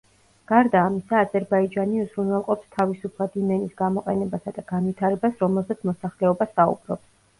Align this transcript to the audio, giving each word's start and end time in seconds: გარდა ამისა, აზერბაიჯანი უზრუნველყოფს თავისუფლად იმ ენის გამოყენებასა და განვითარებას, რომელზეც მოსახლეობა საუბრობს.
გარდა 0.51 0.79
ამისა, 0.83 1.19
აზერბაიჯანი 1.25 2.01
უზრუნველყოფს 2.05 2.67
თავისუფლად 2.77 3.37
იმ 3.43 3.53
ენის 3.59 3.77
გამოყენებასა 3.85 4.55
და 4.57 4.65
განვითარებას, 4.75 5.37
რომელზეც 5.45 5.89
მოსახლეობა 5.91 6.53
საუბრობს. 6.57 7.07